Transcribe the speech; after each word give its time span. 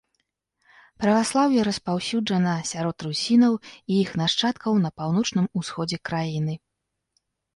Праваслаўе 1.01 1.65
распаўсюджана 1.67 2.53
сярод 2.71 2.97
русінаў 3.07 3.53
і 3.71 3.93
іх 4.05 4.09
нашчадкаў 4.23 4.73
на 4.85 4.89
паўночным 5.01 5.45
усходзе 5.61 5.97
краіны. 6.11 6.53